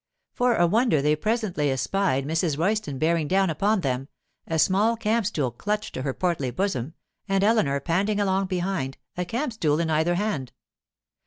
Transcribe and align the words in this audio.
For 0.33 0.55
a 0.55 0.65
wonder 0.65 0.99
they 0.99 1.15
presently 1.15 1.69
espied 1.69 2.25
Mrs. 2.25 2.57
Royston 2.57 2.97
bearing 2.97 3.27
down 3.27 3.51
upon 3.51 3.81
them, 3.81 4.07
a 4.47 4.57
small 4.57 4.97
camp 4.97 5.27
stool 5.27 5.51
clutched 5.51 5.93
to 5.93 6.01
her 6.01 6.11
portly 6.15 6.49
bosom, 6.49 6.95
and 7.29 7.43
Eleanor 7.43 7.79
panting 7.79 8.19
along 8.19 8.47
behind, 8.47 8.97
a 9.15 9.25
camp 9.25 9.53
stool 9.53 9.79
in 9.79 9.91
either 9.91 10.15
hand. 10.15 10.53